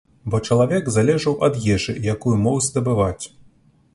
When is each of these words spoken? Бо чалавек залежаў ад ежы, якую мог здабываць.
Бо 0.33 0.37
чалавек 0.47 0.87
залежаў 0.95 1.35
ад 1.49 1.59
ежы, 1.75 1.95
якую 2.13 2.35
мог 2.45 2.57
здабываць. 2.69 3.21